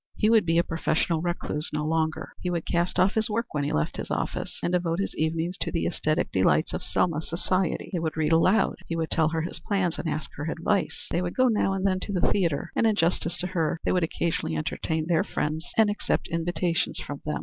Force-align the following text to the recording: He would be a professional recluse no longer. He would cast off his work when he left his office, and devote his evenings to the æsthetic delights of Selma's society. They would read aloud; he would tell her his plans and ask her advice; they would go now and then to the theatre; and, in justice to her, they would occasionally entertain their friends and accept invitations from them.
He 0.15 0.31
would 0.31 0.47
be 0.47 0.57
a 0.57 0.63
professional 0.63 1.21
recluse 1.21 1.69
no 1.71 1.85
longer. 1.85 2.33
He 2.41 2.49
would 2.49 2.65
cast 2.65 2.97
off 2.97 3.13
his 3.13 3.29
work 3.29 3.45
when 3.53 3.63
he 3.63 3.71
left 3.71 3.97
his 3.97 4.09
office, 4.09 4.57
and 4.63 4.73
devote 4.73 4.97
his 4.99 5.13
evenings 5.15 5.59
to 5.59 5.71
the 5.71 5.85
æsthetic 5.85 6.31
delights 6.31 6.73
of 6.73 6.81
Selma's 6.81 7.29
society. 7.29 7.91
They 7.93 7.99
would 7.99 8.17
read 8.17 8.31
aloud; 8.31 8.77
he 8.87 8.95
would 8.95 9.11
tell 9.11 9.29
her 9.29 9.43
his 9.43 9.59
plans 9.59 9.99
and 9.99 10.09
ask 10.09 10.31
her 10.37 10.49
advice; 10.49 11.05
they 11.11 11.21
would 11.21 11.35
go 11.35 11.49
now 11.49 11.73
and 11.73 11.85
then 11.85 11.99
to 11.99 12.13
the 12.13 12.31
theatre; 12.31 12.71
and, 12.75 12.87
in 12.87 12.95
justice 12.95 13.37
to 13.41 13.45
her, 13.53 13.79
they 13.85 13.91
would 13.91 14.01
occasionally 14.01 14.55
entertain 14.57 15.05
their 15.05 15.23
friends 15.23 15.67
and 15.77 15.87
accept 15.91 16.27
invitations 16.29 16.97
from 16.99 17.21
them. 17.23 17.37